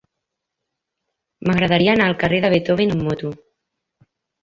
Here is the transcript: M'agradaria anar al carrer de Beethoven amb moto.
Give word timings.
M'agradaria 1.49 1.93
anar 1.99 2.09
al 2.09 2.19
carrer 2.25 2.43
de 2.49 2.53
Beethoven 2.57 2.97
amb 2.99 3.09
moto. 3.11 3.37